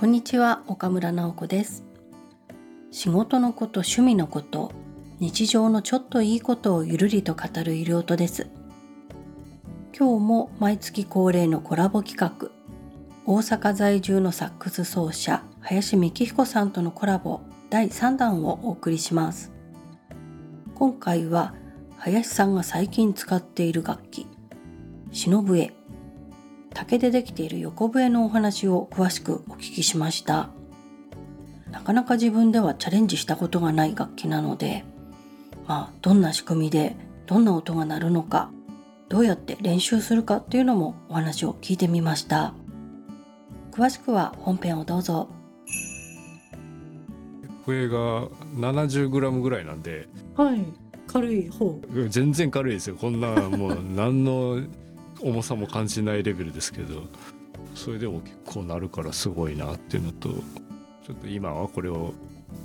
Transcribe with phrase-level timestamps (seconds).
[0.00, 1.84] こんにちは岡村直子です。
[2.90, 4.72] 仕事のこと趣味のこと
[5.18, 8.48] 日常のちょっといいことをゆるりと語る医療とです。
[9.94, 12.48] 今日も毎月恒例のコラボ企画
[13.26, 19.52] 大阪在住のサックス奏者林幹彦さんとのコラボ第3弾をお送りします。
[20.76, 21.54] 今回は
[21.98, 24.26] 林さんが最近使っている楽器
[25.12, 25.74] 篠笛
[26.74, 30.50] 竹でできている横笛のお話を詳しくお聞きしました。
[31.70, 34.84] なかなか自分ではチャレンジしたことがない楽器なので
[35.68, 36.96] まあどんな仕組みで
[37.26, 38.50] どんな音が鳴るのか
[39.08, 42.54] どうやって練習するかっていうのもお話を聞いてみました。
[43.72, 45.28] 詳しくは本編をどうぞ。
[47.66, 48.26] 笛が
[48.56, 50.64] 70g ぐらいなんではい。
[51.06, 51.80] 軽い方。
[52.08, 52.96] 全然軽いですよ。
[52.96, 54.60] こんなもう何の
[55.22, 57.02] 重さも感じないレベルですけど
[57.74, 62.14] それでも結構なるからすごいなっていうのとちょっと今はこれを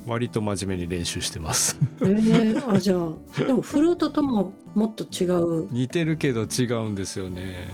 [0.06, 1.78] 割と真面目に練習してます。
[2.02, 5.67] えー、あじゃあでもフルートとももっと違う。
[5.72, 7.70] 似てるけど違うんですよね。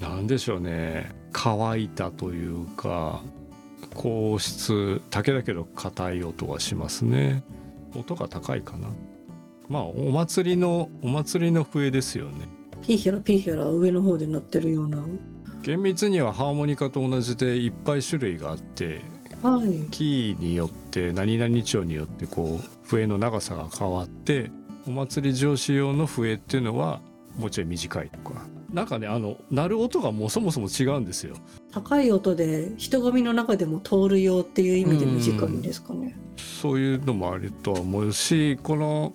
[0.00, 1.10] なんでしょうね。
[1.32, 3.22] 乾いたというか
[3.94, 7.42] 硬質竹だけど硬い音がしますね。
[7.94, 8.88] 音が高いかな。
[9.68, 12.48] まあお祭りのお祭りの笛ですよね
[12.86, 15.04] ピーヒャラピーヒャラ上の方で鳴ってるような。
[15.62, 19.00] 厳密にはハーモニカと同じでいっぱい種類があって
[19.42, 19.90] はい。
[19.90, 24.52] キーによって何々調によってこう笛の長さが変わって
[24.86, 27.00] お祭り上司用の笛っていうのは
[27.36, 28.46] もうちょい短いとか。
[28.72, 31.34] なんかねあの鳴る音がもうそもそも違うんですよ。
[31.72, 36.16] 高い音で人混みの中でも通るよっていう意味で短いんですかね。
[36.36, 39.12] そういうのもあるとは思うしこの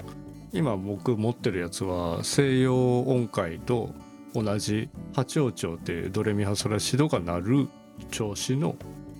[0.53, 3.91] 今僕持ってるやつは西洋音階と
[4.33, 7.67] 同じ八王朝ってドレミファソラシドが鳴る
[8.09, 8.75] 調子の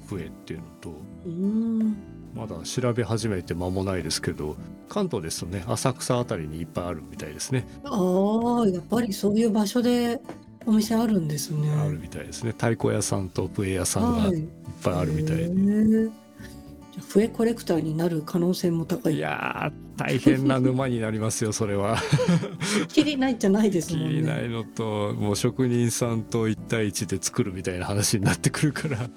[0.08, 0.94] 笛っていうのと
[1.26, 1.98] うん
[2.34, 4.56] まだ調べ始めて間もないですけど
[4.88, 7.66] 関東ですとね浅草あたりにいっぱいあるみたいですね。
[7.84, 10.20] ああやっぱりそういう場所で
[10.66, 11.70] お店あるんですね。
[11.72, 12.52] あるみたいですね。
[12.52, 14.48] 太鼓屋さんと笛屋さんがはいっ
[14.84, 16.04] ぱいあるみたいで、へー。
[16.06, 19.16] じゃあ笛コレクターになる可能性も高い。
[19.16, 21.98] いやー大変な沼になりますよそれは。
[22.90, 24.22] きりないじゃないです気もんね。
[24.22, 29.10] にないのともう職人さんと一対一で作るみたいな話になってくるから。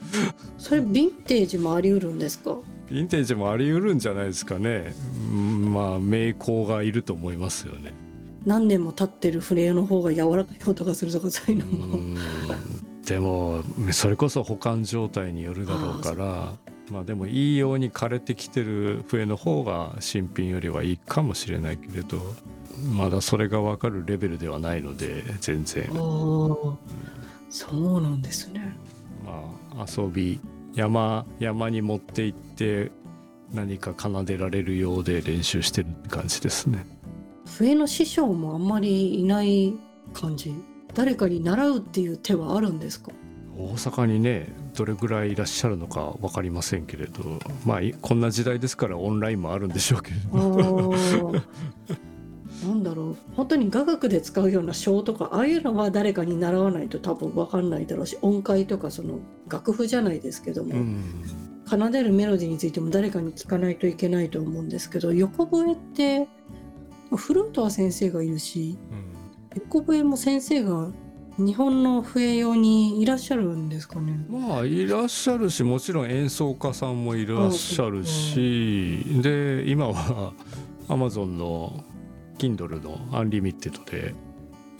[0.59, 2.51] それヴィンテージもあり得るんですか？
[2.91, 4.95] ヴィンテージもあり得るんじゃないですかね。
[5.33, 7.93] うんまあ名工がいると思いますよね。
[8.45, 12.15] 何年も経ってる笛の方が柔らかい音がするとかそういうのうもん。
[13.07, 16.55] でもそれこそ保管状態によるだろうから
[16.91, 22.19] まあでもいいように枯れてきてる笛の方が新品よりはいいかもしれないけれど
[22.95, 25.85] まだそれが分かるレベルではないので全然。
[25.91, 25.97] ああ
[27.51, 28.77] そうなんですね。
[29.25, 29.43] ま
[29.79, 30.41] あ遊び
[30.75, 32.91] 山山に持って行って
[33.53, 36.85] 何か奏でられるようで練習してるって感じですね。
[37.47, 39.75] 笛の師匠もあんまりいない
[40.13, 40.55] 感じ。
[40.95, 43.13] 誰かに習うっていう手はあるんですか？
[43.57, 51.43] 大阪にねどれぐらいいらっしゃるのか分かりませんけれどまあいこんな時代ですからオンラインもあるんでしょうけれあどー。
[52.67, 53.17] なんだろう。
[53.35, 59.19] 本当に雅楽で使うような章とかああいうのは誰かに習わないと多分分かんないだろうし音階とかその
[59.49, 61.03] 楽譜じゃないですけども、うん。
[61.67, 66.29] 奏でるメロディーについても誰かに聞かないといけないと思うんですけど横笛って
[67.17, 68.77] フルートは先生がいるし
[69.55, 70.91] 横笛も先生が
[71.39, 74.25] 日本の笛用にいらっしゃるんですかね？
[74.29, 80.33] まあいらっしゃるしもちろん演奏家さんもいらっしゃるしで今は
[80.89, 81.85] Amazon の
[82.39, 84.15] Kindle の Unlimited で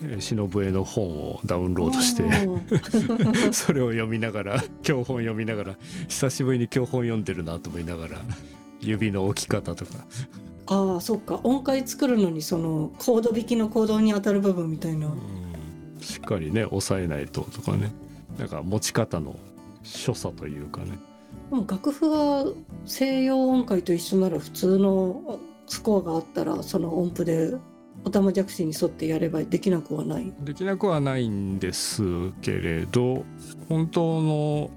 [0.03, 5.77] えー篠笛の本をダウンロードしてあ それを読みながら教本読みながら
[6.09, 8.19] 久しぶりに教本読んでるなと思いながら
[8.81, 9.93] 指の置き方とか。
[10.67, 11.41] ああそっか。
[11.45, 15.44] 音階作るのにそのコード弾きのコードに当たる部分みたいな、うん
[16.05, 17.91] しっかりね押さえないととかね。
[18.39, 19.37] なんか持ち方の
[19.83, 20.99] 所作というかね。
[21.69, 22.53] 楽譜は
[22.85, 27.55] 西洋音階と一緒なら普通のスコアがあったらその音符で
[28.05, 30.33] オタマジャクシに沿ってやればできなくはない。
[30.41, 32.03] できなくはないんです
[32.43, 33.25] けれど
[33.69, 34.71] 本当の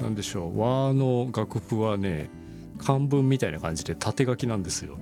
[0.00, 2.30] なんでしょう和の楽譜はね
[2.78, 4.98] 漢文みたいな感じで縦書きなんですよ。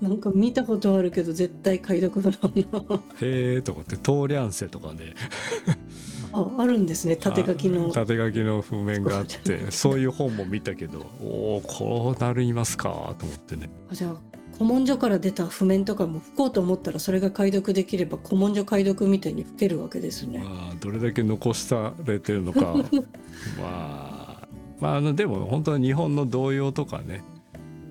[0.00, 5.14] なんか見たことあるけど絶対解読不能なへえと思って「トーリャンセ」とかね。
[6.32, 7.88] ああるんですね縦書きの。
[7.88, 13.68] あ縦書きの譜面があって そういう本も見たけどおおこうなりますかと思ってね。
[13.90, 14.16] あじゃあ
[14.54, 20.38] 古文書から出た譜面とかも吹こうと思ったらそれが解読できれば古文書解読みたいに吹けるわけですね。
[20.38, 22.60] まあどれだけ残されてるのか。
[23.58, 24.48] まあ
[24.80, 27.24] まああのでも本当に日本の童謡とかね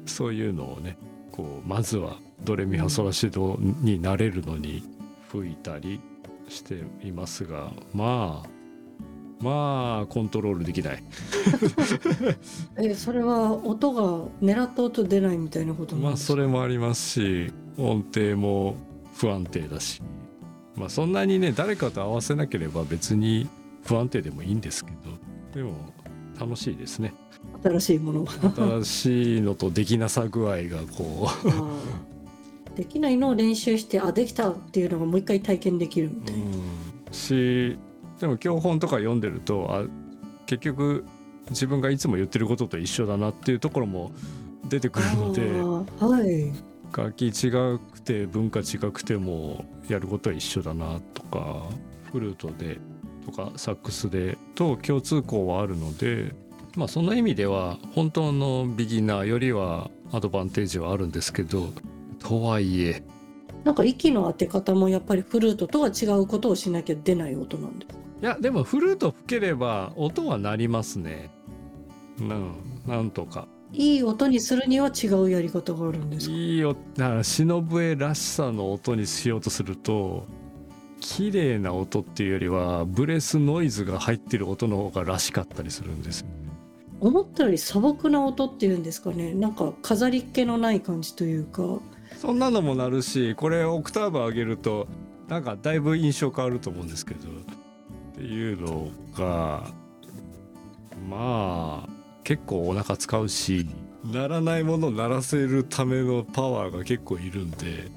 [0.06, 0.98] そういうのをね
[1.40, 4.84] こうまずはドレミファソラシドになれるのに
[5.32, 6.02] 吹いたり
[6.50, 8.50] していますがまあ
[9.42, 11.04] まあコントロールできない。
[12.76, 18.76] えそれは音が狙った音出ないみたいなことまあそれもありますし音程も
[19.16, 20.02] 不安定だし。
[20.76, 23.48] まあそんなにね誰かと合わせなければ別に
[23.86, 24.98] 不安定でもいいんですけど
[25.54, 25.72] でも
[26.40, 27.14] 楽しいですね。
[27.64, 28.32] 新しいものが
[28.82, 32.76] 新しいのとできなさ具合がこう。
[32.76, 36.52] できないのを練習してあできたっていうのがもう一回体験できるみたいな、うん。
[37.12, 37.78] し
[38.22, 39.84] でも教本とか読んでるとあ
[40.46, 41.04] 結局
[41.50, 44.12] 自分がいつも言ってることと一緒だなっていうところも
[44.70, 45.62] 出てくるので
[46.06, 46.54] はい。
[46.96, 51.68] 楽器違くて文化違くてもやることは一緒だなとか
[52.12, 52.80] フルートで
[53.30, 56.34] とかサックスでと共通項はあるので
[56.76, 61.70] まあその意味では本当のビギナーよりはアドバンテージはあるんですけど
[62.20, 63.04] とはいえ
[63.64, 71.30] なんか息の当て方もやっぱりフルートとは違うことをしなきゃ出ない音なんですいやでもフルート吹ければ音は鳴りますね。
[72.20, 72.52] うん
[72.86, 73.48] なんとか。
[73.72, 76.34] いい音にするには違うやり方があるんですか？
[76.36, 80.26] いいよだから忍笛らしさの音にしようとすると
[81.00, 86.34] 綺麗な音っていうよりはブレスノイズが入ってる音の方がらしかったりするんですよね。
[87.00, 89.34] 思ったより素朴な音っていうんですかね。
[89.34, 91.80] なんか飾りっ気のない感じというか。
[92.18, 94.88] そんなのも鳴るしこれオクターブ上げると
[95.30, 99.72] なんかだいぶ印象変わると思うんですけどっていうのが
[101.10, 101.90] まあ
[102.24, 103.68] 結構お腹使うし
[104.04, 107.90] 鳴らないものを鳴らせるためのパワーが結構いるんで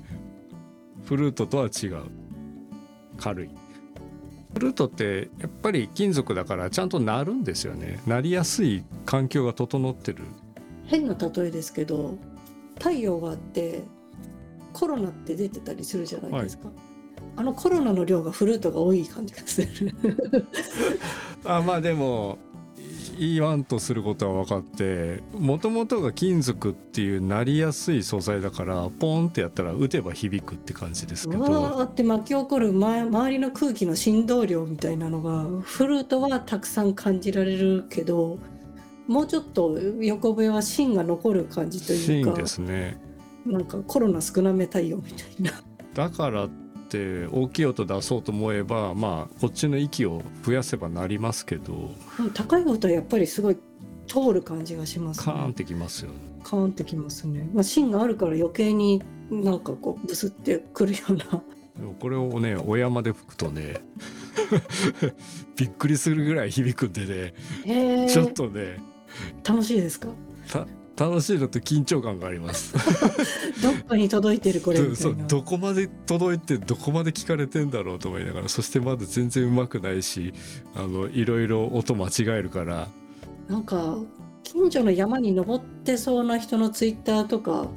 [1.05, 2.22] フルートとは違う
[3.23, 3.51] 軽い。
[4.55, 8.01] フルートってやっぱり金属だからちゃんと鳴るんですよね。
[8.07, 10.25] 鳴りやすい環境が整ってる。
[10.87, 12.19] 変な例えですけど
[12.79, 13.83] 太陽があって
[14.73, 16.69] コロナって出てたりするじゃないですか、
[17.37, 19.95] あのコロナの量がフルートが多い感じがする。
[21.45, 22.39] あまあでも
[23.19, 38.39] 言わんとすることは分かってもともとが金属っていうなりやすい素材だからポンってやったら打てば響くって感じですけうどわーって巻き起こる前周りの空気の振動量みたいなのがフルートはたくさん感じられるけど
[39.07, 42.99] もうちょっと横笛は芯が残る感じというか芯ですね。
[43.45, 45.53] なんかコロナ少なめ太陽みたいな。
[45.95, 46.51] だからっ
[46.93, 51.91] て大きい音出そうと思えばまあこっちの息を増やせばなりますけど。
[52.21, 53.57] うん高い音はやっぱりすごい
[54.07, 55.25] 通る感じがしますね。
[55.25, 56.17] カーンってきますよね。
[56.45, 59.01] カーンってきますね、まあ、芯があるから余計に
[59.31, 61.25] なんかこうブスってくるような。
[62.01, 63.77] これをねお山で吹くとね
[65.57, 67.33] びっくりするぐらい響くんで
[67.65, 68.09] ね。
[68.09, 68.79] ちょっとね。
[69.47, 70.09] 楽しいですか？
[70.51, 70.67] た
[70.97, 72.75] 楽しいのと緊張感があります。
[73.63, 80.35] どっかに届いてるこれみたそいうなどこまで届いてどこまで聞かれてんだろうと思いながらそしてまだ全然うまくないし
[80.75, 82.89] あのいろいろ音間違えるから。
[83.49, 83.99] なんか
[84.45, 87.69] 近所の山に登ってそうな人のツイッターとか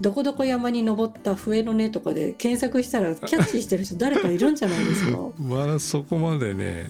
[0.00, 5.18] どこどこ山に登った笛の音とかで検索したらキャッチしてる人誰かいるんじゃないですか？
[5.38, 6.86] まだそこまでね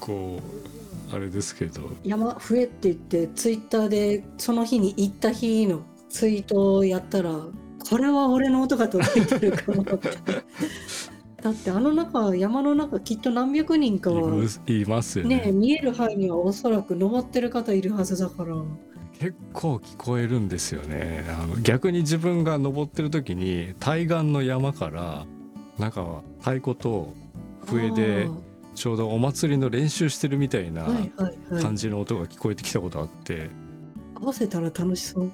[0.00, 0.75] こう
[1.12, 1.90] あれですけど。
[2.04, 7.30] 山笛って言ってツイッターでその日に行った日のツイートをやったら
[7.88, 9.84] これは俺の音が届いてるかも。
[9.84, 15.42] だってあの中山の中きっと何百人かいはいますよね。
[15.42, 18.56] ね見える範囲にはおそらく登ってる方いるはずだから。
[19.18, 21.24] 結構聞こえるんですよね。
[21.40, 25.26] あの逆に自分が登ってる時に対岸の山から
[25.78, 27.14] なんか太鼓と
[27.66, 28.28] 笛で
[28.76, 30.86] ちょうどお祭りの練習してるみたいな
[31.60, 33.50] 感じの音が聞こえてきたことあって、
[34.14, 35.32] 合わせたら楽しそう。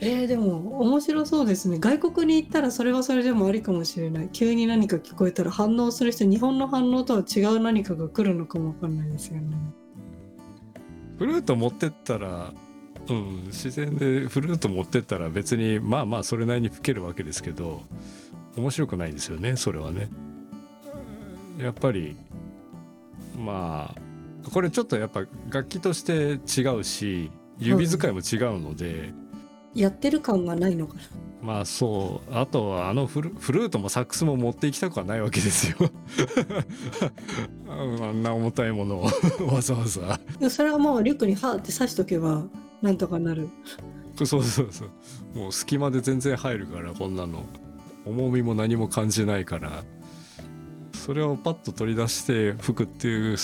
[0.00, 1.78] えー、でも面白そうですね。
[1.78, 4.28] 外国に行ったらそれはそれでもありかもしれない。
[4.32, 9.56] 急に何か聞こえたら反応する人日本の反応とは違う何かが来るのかもわかんないですよね。
[11.18, 12.52] フルート持ってったら、
[13.08, 17.82] うん、自然でフルート持ってったら別にまあまあそれなりに吹けるわけですけど
[18.56, 20.08] 面白くないんですよねそれはね。
[21.58, 22.16] やっぱり
[23.40, 29.12] まあこれちょっとやっぱ楽器として違うし指使いも違うので、
[29.74, 31.00] やってる感がないのかな。
[31.42, 32.34] まあそう。
[32.34, 35.76] あとはあのフルフルートもサックスも持っていきたくはないわけですよ。
[37.68, 39.04] あんな重たいものを
[39.52, 40.20] わざわざ。
[40.50, 42.44] それはもうリュックにハーって刺しとけば
[42.82, 43.48] なんとかなる。
[44.16, 45.38] そうそうそう。
[45.38, 47.44] もう隙間で全然入るからこんなの。
[48.04, 49.84] 重みも何も感じないから
[51.00, 53.36] それをパッと取り出して吹くっていう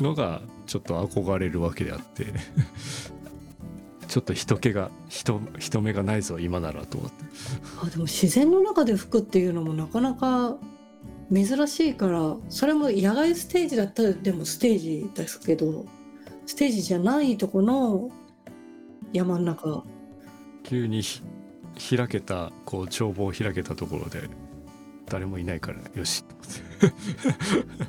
[0.00, 2.26] のがちょっと憧れるわけであって
[4.08, 7.24] ちょっと人気が人人目がないぞ今ならと思って。
[7.80, 10.56] あでも自然の中で吹くっていうのもなかなか
[11.32, 15.86] 珍しいからそれも野外ステージだったらでもステージですけど
[16.44, 18.10] ステージじゃないとこの
[19.12, 19.84] 山の中。
[20.64, 24.28] 急にひ開けたこう眺望を開けたところで
[25.08, 26.24] 誰もいないからよし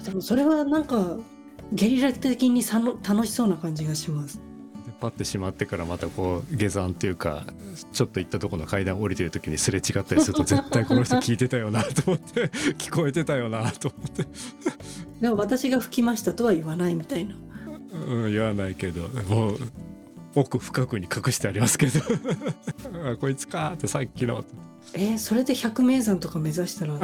[0.06, 1.18] でもそれはなんか
[1.74, 4.40] ゲリラ的にさの楽しそうな感じがします。
[4.86, 7.46] でパッてしまってからまたこう下山っていうか
[7.92, 12.48] ちょっと行ったところの階段降りてる時にすれ違ったりすると絶対この人聞いてたよなと思って
[12.80, 14.26] 聞こえてたよなと思って、
[15.20, 17.36] でも私が吹きましたとは言わないみたいな。
[18.08, 19.58] うん、言わないけどもう
[20.36, 22.00] 奥深くに隠してありますけど。
[23.12, 24.44] あこいつかってさっきの。
[24.94, 27.00] えーそれで百名山とか目指したら。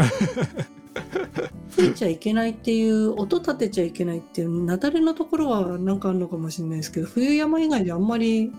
[1.71, 8.51] 吹いちゃいけないっていう音立てちゃいけないっていう雪崩のところはなんかあるのかもしれないですけど冬山以外であんまり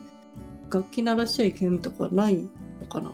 [0.73, 3.13] 楽器鳴らしちゃいけんとかないのかな。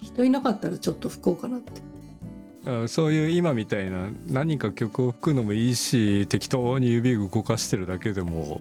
[0.00, 1.82] 人いなかったらちょっと吹こうかなって。
[2.64, 8.60] あそういう今みたいな何か曲を吹くのもいいし適当に指動かしてるだけでも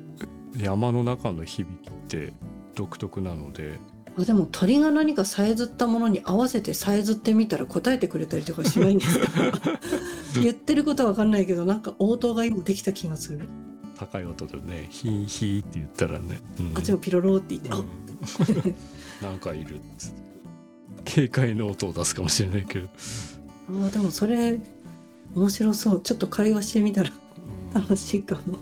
[0.62, 2.34] 山の中の響きって
[2.76, 3.80] 独特なので。
[4.20, 9.28] あでも鳥が何かさえずったものに合わせてさえずってみたら答えてくれたりとかしないんですか？
[10.44, 13.48] 言ってることは分かんないけどなんか応答が今できた気がする、
[13.98, 16.72] 高い音でね「ヒーヒー」って言ったらね、うん。
[16.76, 18.76] あっちもピロローって言って、あうん。
[19.24, 20.22] なんかいるっつって。
[21.06, 22.90] 警戒の音を出すかもしれないけど、
[23.70, 24.60] あーでもそれ
[25.36, 26.02] 面白そう。
[26.02, 27.12] ちょっと会話してみたら
[27.76, 27.82] うん。
[27.82, 28.58] 楽しいかも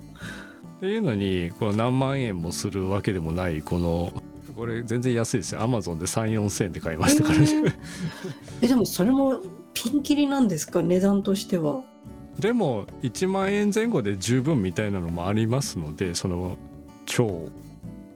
[0.79, 4.13] っていうのにこの何万円もするわけでもないこの
[4.55, 5.62] これ全然安いですよ。
[5.62, 7.74] アマゾンで3 4千円で買いましたからね、 えー
[8.63, 9.39] えでもそれも
[9.74, 10.81] ピンキリなんですか？
[10.81, 11.81] 値段としては。
[12.39, 16.57] でも1万円前後で十分みたいなのもありますのでその
[17.05, 17.48] 超、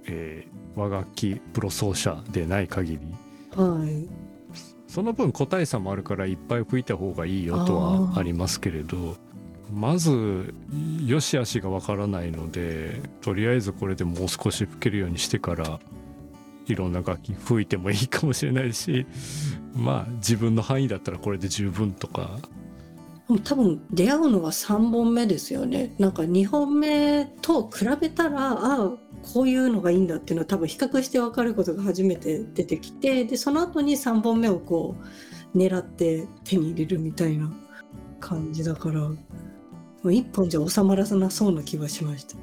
[0.07, 2.99] えー和楽器プロ奏者でない限り。
[3.55, 4.07] はい。
[4.87, 9.15] その分個体差もあるからいっぱい吹いた方がいいよとはありますけれど
[9.73, 10.53] まず
[11.05, 15.79] 良し悪しがわからないのでとりあえずこれでもう少し吹けるようにしてから
[16.67, 19.05] いろんな楽器吹いてもいいかもしれないし
[19.75, 22.37] まあ自分の範囲だったらこれで十分とか。
[23.45, 25.95] 多分出会うのは3本目ですよね。
[25.97, 28.91] なんか2本目と比べたらああ
[29.23, 34.95] こういうのがいいんだっていうのは多分比較して分かることが初めて出てきてでその後に3本目をこ
[35.53, 37.51] う狙って手に入れるみたいな
[38.19, 39.09] 感じだから。
[40.03, 42.35] もう1本じゃ収まらなそうな気はしました。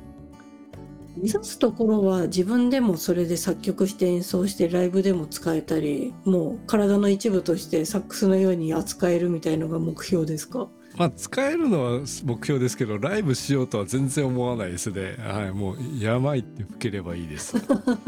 [1.16, 10.68] 目指すところは自分でもそれで作曲して演奏してライブでも使えたりもう体の一部としてサックスのように扱えるみたいのが目標ですか？
[10.96, 15.16] まあ使えるのは目標ですけどライブしようとは全然思わないですね。
[15.18, 17.54] はいもう山行って吹ければいいです。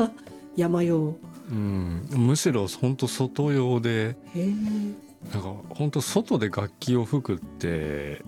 [0.56, 1.16] 山用。
[1.50, 2.06] うん。
[2.14, 4.16] むしろ本当外用で
[5.32, 8.22] なんか本当外で楽器を吹くって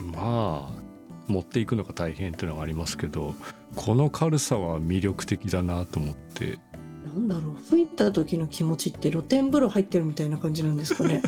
[0.00, 0.88] まあ
[1.26, 3.34] 持っていくのが大変っていうのがありますけど
[3.76, 6.58] この軽さは魅力的だなと思って。
[7.06, 11.22] なんだろう吹いた時の気持ちって露天風呂入ってるみたいな感じなんですかね。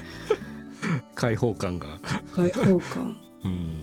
[1.15, 1.87] 開放感が、
[2.35, 3.17] 開放感。
[3.45, 3.83] うん、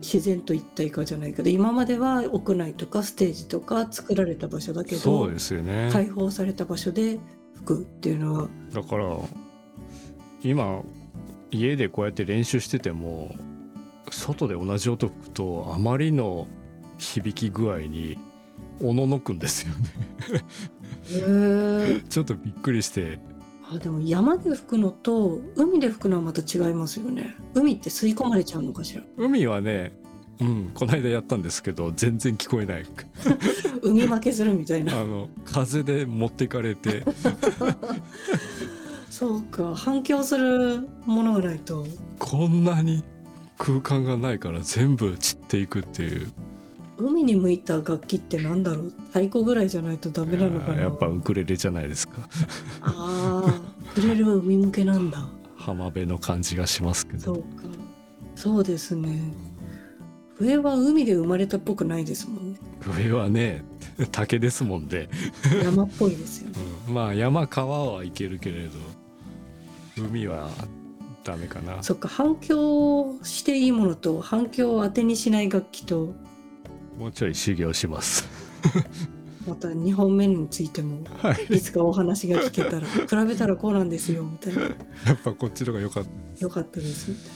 [0.00, 7.18] 自然と一体化じゃないけど今までは屋内とかステージとか作られた場所だけどそうですよね、開放された場所で
[7.54, 8.48] 吹くっていうのは。
[8.72, 9.16] だから
[10.42, 10.82] 今
[11.50, 13.34] 家でこうやって練習してても
[14.12, 16.46] 外で同じ音吹くとあまりの
[16.98, 18.18] 響き具合に
[18.80, 19.90] おののくんですよね。
[21.10, 23.18] へえちょっとびっくりして。
[23.70, 27.34] あでも山で吹くのと海で吹くのはまた違いますよね。
[27.54, 29.02] 海って吸い込まれちゃうのかしら？
[29.16, 29.92] 海はね
[30.40, 32.84] うんこの間やったんですけど全然聞こえない。
[33.82, 35.00] 海負けするみたいな。
[35.00, 37.04] あの風で持ってかれて。
[39.10, 41.86] そうか反響するものがないと。
[42.18, 43.04] こんなに
[43.64, 46.32] 空間がないから全部散っていくっていう。
[46.98, 48.92] 海に向いた楽器ってなんだろう？
[49.08, 50.82] 太鼓ぐらいじゃないとダメなのかな？
[50.82, 52.14] やっぱウクレレじゃないですか。
[52.80, 53.60] ああ
[53.96, 55.28] ウクレレは海向けなんだ。
[55.56, 57.20] 浜辺の感じがしますけど。
[57.20, 57.44] そうか。
[58.34, 59.20] そうですね。
[60.40, 62.58] 上は海で生まれたっぽくないですもんね。
[62.98, 63.62] 上はね
[64.10, 65.08] 竹ですもんで、
[65.62, 66.56] 山っぽいですよね。
[66.88, 66.94] うん。
[66.94, 68.70] まあ山川はいけるけれど
[69.96, 70.50] 海は
[71.24, 71.82] ダメかな。
[71.82, 76.14] そっか反響していいものと反響を当てにしない楽器と。
[76.98, 78.28] もうちょい修行します。
[79.46, 81.56] また2本目についてもはい。
[81.56, 82.86] いつかお話が聞けたら。
[83.22, 84.62] 比べたらこうなんですよみたいな。
[84.62, 84.68] や
[85.14, 86.40] っぱこっちの方が良かった。
[86.44, 87.10] よかったです。
[87.10, 87.30] みたいな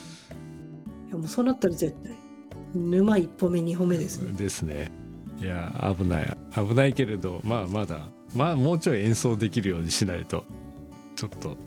[1.07, 2.15] いやもうそうなったら絶対
[2.75, 4.33] 沼一歩目二歩目ですね。
[4.33, 4.91] ですね。
[5.41, 6.37] いや危ない。
[6.53, 10.43] 危ないけれどまあまだまあもうちょい演奏できるようにしないと
[11.15, 11.57] ちょっと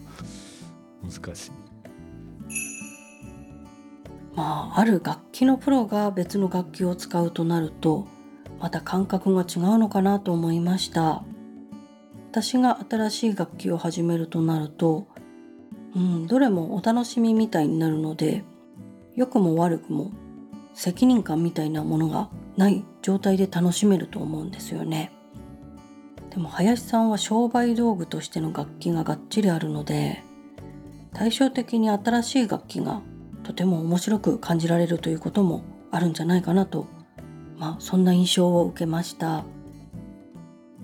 [1.02, 1.69] 難しい
[4.34, 8.06] まあある楽器のプロが別の楽器を使うとなると
[8.60, 11.24] また感覚が違うのかなと思いました。
[12.30, 15.08] 私が新しい楽器を始めるとなると
[15.96, 18.44] うんどれもお楽しみみたいになるので
[19.16, 20.12] 良くも悪くも
[20.72, 25.12] 責任感みたいなものがない状態で楽しめると思うんですよね。
[26.30, 30.22] でも林さんは商売道具としての楽器ががっちりあるので
[31.12, 33.02] 対照的に新しい楽器が
[33.50, 36.86] とても面白く感じられるということもあるんじゃないかなと。
[37.58, 39.42] まあそんな印象を受けました。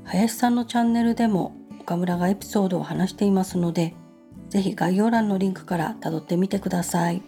[0.02, 3.94] 林さんのチャンネルでも岡村がエピソードを話していますので
[4.48, 7.22] 是非概要欄のリンクからたどってみてください。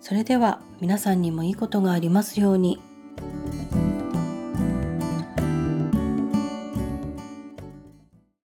[0.00, 2.80] それでは皆さんにもいいことがありますように。